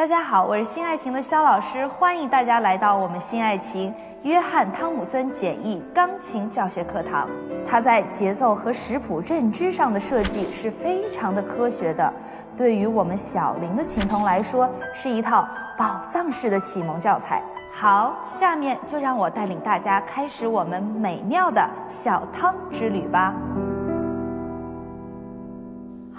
[0.00, 7.28] 大家好，我是新爱琴的肖老师，欢迎大家来到我们新爱琴约翰汤姆森简易钢琴教学课堂。
[7.66, 12.10] 它在节奏和识谱认知上的设计是非常的科学的，
[12.56, 17.42] 对于我们小龄的琴童来说，是一套宝藏式的启蒙教材。
[17.70, 23.34] 好，下面就让我带领大家开始我们美妙的小汤之旅吧。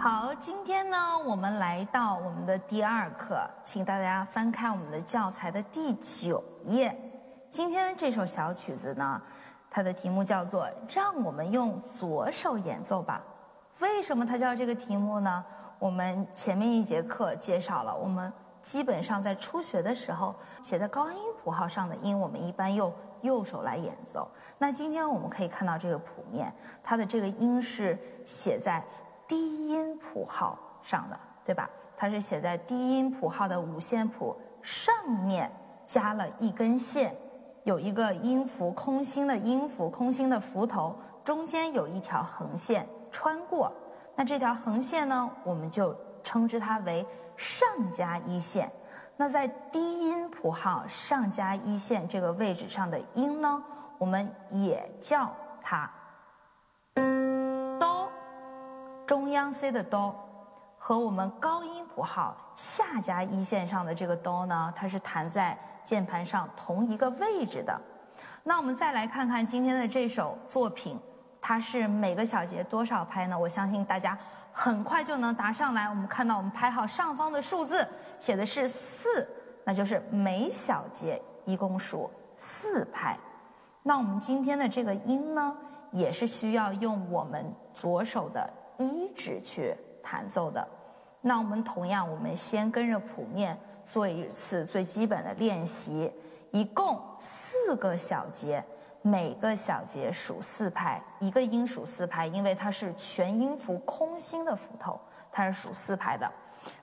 [0.01, 0.97] 好，今天呢，
[1.27, 6.99] 我们来到我们的第二课，请大家翻开我们的教材的第九页。
[7.51, 9.21] 今天这首小曲子呢，
[9.69, 13.21] 它的题目叫做“让我们用左手演奏吧”。
[13.79, 15.45] 为什么它叫这个题目呢？
[15.77, 18.33] 我们前面一节课介绍了，我们
[18.63, 20.33] 基本上在初学的时候
[20.63, 22.91] 写在高音谱号上的音，我们一般用
[23.21, 24.27] 右手来演奏。
[24.57, 28.83] 那今天我们可以看到这个谱面，它的这个音是写在。
[29.31, 31.69] 低音谱号上的，对吧？
[31.95, 35.49] 它是写在低音谱号的五线谱上面，
[35.85, 37.15] 加了一根线，
[37.63, 43.71] 有一个音符空心的音符空心的符头，中间有一条横线穿过。
[44.17, 48.69] 那这条横线呢，我们就称之它为上加一线。
[49.15, 53.63] 那在低音谱号上加一线这个位置上的音呢，
[53.97, 55.89] 我们也叫它。
[59.11, 60.15] 中央 C 的哆
[60.77, 67.77] 和我们高音谱号下加一线上的这个哆呢，它是弹在键盘上同一个位置的。
[68.41, 70.97] 那我们再来看看今天的这首作品，
[71.41, 73.37] 它是每个小节多少拍呢？
[73.37, 74.17] 我相信大家
[74.53, 75.89] 很快就能答上来。
[75.89, 77.85] 我们看到我们拍号上方的数字
[78.17, 79.27] 写的是四，
[79.65, 83.19] 那就是每小节一共数四拍。
[83.83, 85.53] 那我们今天的这个音呢，
[85.91, 88.49] 也是需要用我们左手的。
[88.81, 90.67] 一指去弹奏的，
[91.21, 96.11] 那我们同样，我们先跟着谱面做一次最基本的练习，
[96.51, 98.63] 一共四个小节，
[99.03, 104.99] 每个小节数四拍，一个音数四拍，因为它是全音符空心的符头，
[105.31, 106.29] 它是数四拍的。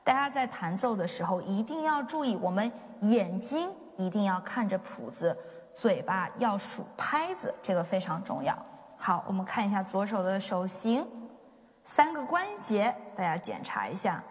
[0.05, 2.71] 大家在弹奏的时候一定要注意，我们
[3.01, 5.37] 眼睛一定要看着谱子，
[5.75, 8.57] 嘴巴要数拍子，这个非常重要。
[8.97, 11.07] 好，我们看一下左手的手型。
[11.91, 14.23] 三个关节，大家检查一下，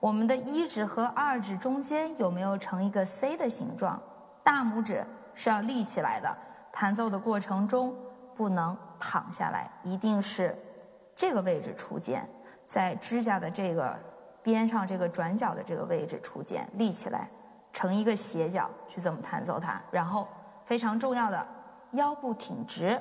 [0.00, 4.00] 我们的一指和二指中间有没有成一个 C 的形状？
[4.42, 6.34] 大拇指是要立起来的，
[6.72, 7.94] 弹奏的过程中
[8.34, 10.58] 不能躺下来，一定是
[11.14, 12.26] 这个位置出键，
[12.66, 13.94] 在指甲的这个
[14.42, 17.28] 边上这个转角的这个位置出键，立起来
[17.74, 19.78] 成一个斜角，去这么弹奏它？
[19.90, 20.26] 然后
[20.64, 21.46] 非常重要的，
[21.90, 22.98] 腰部挺直，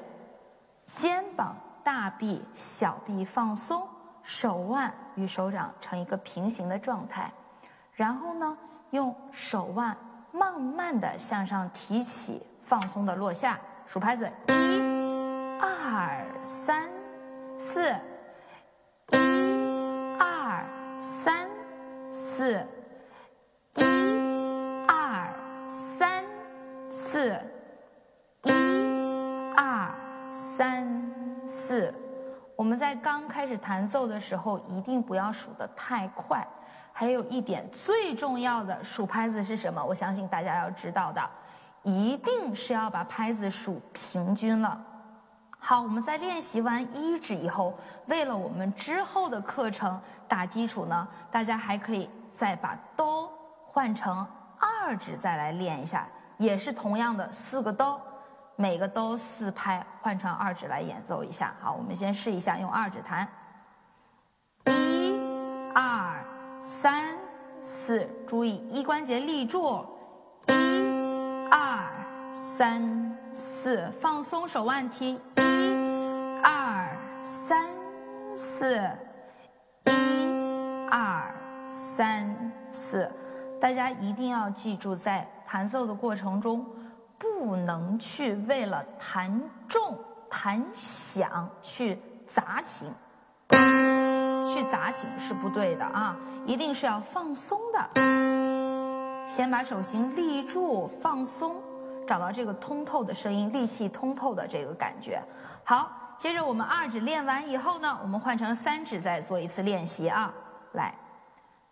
[0.97, 3.87] 肩膀、大臂、小臂放松。
[4.23, 7.31] 手腕与手掌成一个平行的状态，
[7.93, 8.57] 然后呢，
[8.91, 9.95] 用手腕
[10.31, 13.59] 慢慢的向上提起，放松的落下。
[13.85, 16.87] 数拍子：一、二、三、
[17.57, 17.93] 四；
[19.11, 19.17] 一、
[20.17, 20.63] 二、
[20.99, 21.49] 三、
[22.09, 22.63] 四；
[33.51, 36.47] 始弹奏的时候，一定不要数得太快。
[36.93, 39.83] 还有一点最重要的，数拍子是什么？
[39.83, 41.29] 我相信大家要知道的，
[41.83, 44.81] 一定是要把拍子数平均了。
[45.57, 47.73] 好，我们在练习完一指以后，
[48.07, 53.31] 为了我们之后的课程打基础呢，大家还可以再把哆
[53.65, 54.25] 换成
[54.59, 56.07] 二指再来练一下，
[56.37, 58.01] 也是同样的四个哆。
[58.57, 61.55] 每个都四拍，换成二指来演奏一下。
[61.59, 63.27] 好，我们先试一下，用二指弹。
[64.65, 65.19] 一、
[65.73, 66.23] 二、
[66.63, 67.17] 三、
[67.61, 69.85] 四，注意一关节立住。
[70.47, 70.53] 一、
[71.49, 71.89] 二、
[72.33, 75.19] 三、四，放松手腕提。
[75.37, 77.65] 一、二、三、
[78.35, 78.89] 四。
[79.85, 81.33] 一、二、
[81.69, 83.09] 三、四，
[83.59, 86.65] 大家一定要记住，在弹奏的过程中。
[87.17, 89.95] 不能去为了弹重、
[90.27, 92.91] 弹响去砸琴，
[94.53, 96.15] 去砸琴是不对的啊！
[96.45, 101.55] 一定是要放松的，先把手型立住，放松，
[102.07, 105.21] 找到这个通透的声音，力气通透的这个感觉。
[105.63, 110.33] 好，接着我们二指练完以后呢，我们换成三指再做一次练习啊！
[110.73, 110.93] 来，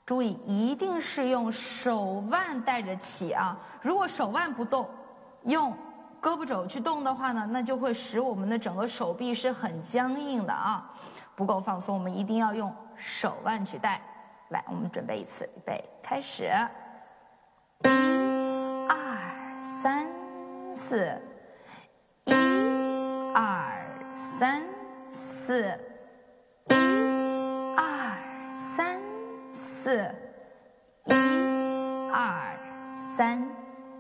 [0.06, 3.58] 注意一定是用手腕带着起啊！
[3.82, 4.88] 如果手腕不动。
[5.44, 5.74] 用
[6.22, 10.92] 胳膊肘去动的话呢，那就会使我们的整个手臂是很僵硬的啊，
[11.40, 11.98] 不够放松。
[11.98, 14.02] 我们一定要用手腕去带。
[14.50, 16.52] 来，我们准备一次，预备，开始。
[17.86, 17.88] 一、
[18.90, 20.06] 二、三、
[20.76, 21.18] 四，
[22.26, 22.34] 一、
[23.34, 23.72] 二、
[24.14, 24.62] 三、
[25.10, 25.64] 四，
[26.66, 26.76] 一、
[27.78, 29.02] 二、三、
[29.54, 30.14] 四，
[31.06, 31.14] 一、
[32.12, 32.60] 二、
[33.16, 33.48] 三、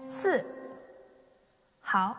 [0.01, 0.45] 四。
[1.79, 2.17] 好，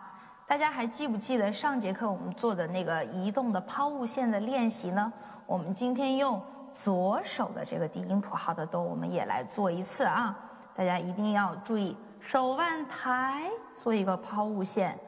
[0.51, 5.13] 大家还记不记得上节课我们做的那个移动的抛物线的练习呢？
[5.45, 6.43] 我们今天用
[6.73, 10.37] 左手的这个低音谱号的哆，我们也来做一次啊！
[10.75, 14.99] 大家一定要注意，手腕抬，做一个抛物线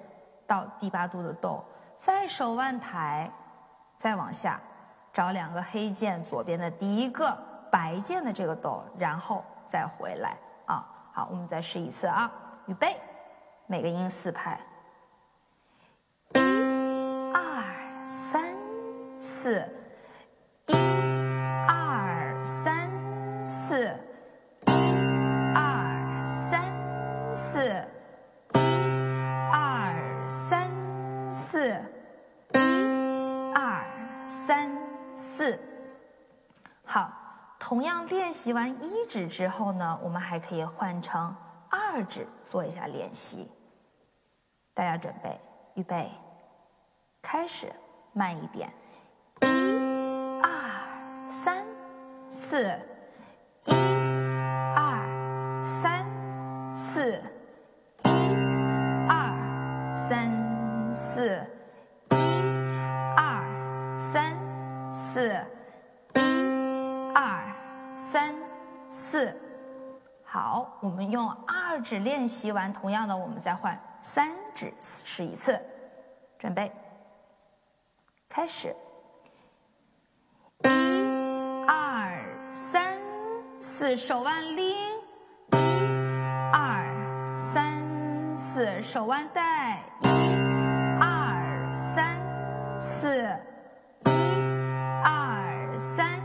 [0.47, 1.61] 到第八度的哆，
[1.97, 3.29] 再手腕抬，
[3.97, 4.57] 再往下
[5.11, 7.37] 找两个黑键，左边的第一个
[7.69, 10.37] 白键的这个哆，然后再回来
[10.67, 10.87] 啊！
[11.11, 12.31] 好，我们再试一次啊，
[12.67, 12.95] 预备。
[13.67, 14.57] 每个音四拍，
[19.43, 19.61] 四，
[20.67, 20.73] 一、
[21.67, 22.89] 二、三、
[23.45, 23.93] 四，
[24.67, 24.71] 一、
[25.53, 27.59] 二、三、四，
[28.53, 28.59] 一、
[29.51, 30.71] 二、三、
[31.29, 31.77] 四，
[32.53, 33.85] 一、二、
[34.29, 34.71] 三、
[35.13, 35.59] 四。
[36.85, 37.11] 好，
[37.59, 41.35] 同样练习完一指之后呢，我们还可以换成。
[41.69, 43.51] 二指做一下练习，
[44.73, 45.37] 大家准备，
[45.73, 46.09] 预备，
[47.21, 47.69] 开始，
[48.13, 48.71] 慢一点，
[49.43, 49.45] 一、
[50.41, 50.49] 二、
[51.29, 51.65] 三、
[52.29, 52.63] 四，
[53.65, 53.73] 一、
[54.73, 56.05] 二、三、
[56.73, 57.21] 四，
[58.05, 58.09] 一、
[59.09, 60.31] 二、三、
[60.93, 61.45] 四，
[62.11, 62.17] 一、
[63.17, 63.43] 二、
[63.99, 64.37] 三、
[64.93, 65.35] 四，
[66.15, 66.19] 一、
[67.13, 67.53] 二、
[67.97, 68.33] 三、
[68.89, 69.35] 四。
[70.23, 75.59] 好，我们用二指练习完，同样的，我们再换三指试一次。
[76.39, 76.71] 准备，
[78.27, 78.75] 开始，
[80.63, 80.67] 一、
[81.67, 82.23] 二、
[82.53, 82.97] 三、
[83.59, 84.73] 四，手腕拎；
[85.51, 85.57] 一、
[86.51, 87.81] 二、三、
[88.35, 89.41] 四，手腕带；
[90.01, 90.07] 一、
[90.99, 92.19] 二、三、
[92.79, 93.37] 四；
[94.05, 94.11] 一、
[95.03, 96.19] 二、三、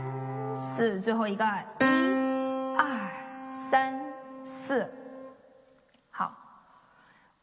[0.55, 1.85] 四，最后一个，一、
[2.77, 3.19] 二。
[3.71, 3.99] 三
[4.43, 4.89] 四，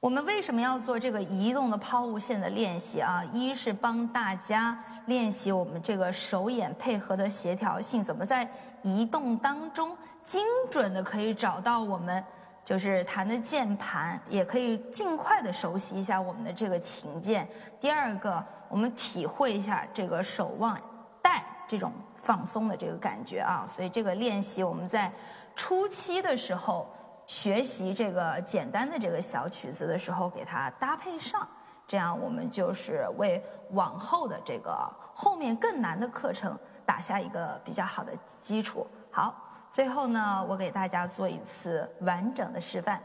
[0.00, 3.24] 我们为什么要做这个移动的抛物线的练习啊？
[3.32, 8.48] 一是帮大家练习我们这个手眼配合的协调性，怎么在
[8.82, 12.22] 移动当中精准的可以找到我们
[12.62, 17.48] 就是弹的键盘，也可以尽快的熟悉一下我们的这个琴键。
[17.80, 20.78] 第二个，我们体会一下这个手腕
[21.22, 23.66] 带这种放松的这个感觉啊。
[23.74, 25.10] 所以这个练习我们在。
[25.58, 26.86] 初期的时候，
[27.26, 31.46] 学习这个简单的这个小曲子的时候，给它搭配上，
[31.86, 38.86] 这样我们就是为往后的这个后面更难的课程打下一个比较好的基础。
[39.10, 39.34] 好，
[39.70, 43.02] 最后呢，我给大家做一次完整的示范。